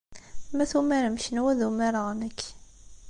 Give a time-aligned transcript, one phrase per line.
[0.55, 2.41] Ma tumarem kenwi, ad umareɣ nekk.